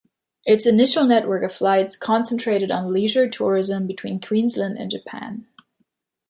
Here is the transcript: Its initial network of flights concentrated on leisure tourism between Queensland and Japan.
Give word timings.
Its 0.45 0.65
initial 0.65 1.03
network 1.05 1.43
of 1.43 1.53
flights 1.53 1.95
concentrated 1.95 2.71
on 2.71 2.91
leisure 2.91 3.29
tourism 3.29 3.85
between 3.85 4.19
Queensland 4.19 4.75
and 4.75 4.89
Japan. 4.89 5.45